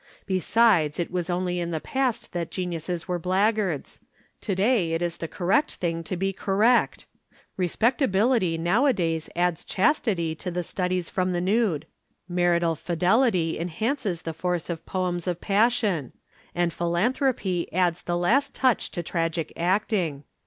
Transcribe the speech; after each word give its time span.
Besides 0.25 0.99
it 0.99 1.11
was 1.11 1.29
only 1.29 1.59
in 1.59 1.69
the 1.69 1.79
past 1.79 2.33
that 2.33 2.49
geniuses 2.49 3.07
were 3.07 3.19
blackguards; 3.19 4.01
to 4.41 4.55
day 4.55 4.93
it 4.93 5.01
is 5.03 5.17
the 5.17 5.27
correct 5.27 5.75
thing 5.75 6.03
to 6.05 6.17
be 6.17 6.33
correct. 6.33 7.05
Respectability 7.55 8.57
nowadays 8.57 9.29
adds 9.35 9.63
chastity 9.63 10.33
to 10.33 10.49
the 10.49 10.63
studies 10.63 11.07
from 11.07 11.33
the 11.33 11.39
nude; 11.41 11.85
marital 12.27 12.73
fidelity 12.75 13.59
enhances 13.59 14.23
the 14.23 14.33
force 14.33 14.71
of 14.71 14.87
poems 14.87 15.27
of 15.27 15.39
passion: 15.39 16.13
and 16.55 16.73
philanthropy 16.73 17.71
adds 17.71 18.01
the 18.01 18.17
last 18.17 18.55
touch 18.55 18.89
to 18.89 19.03
tragic 19.03 19.53
acting. 19.55 20.23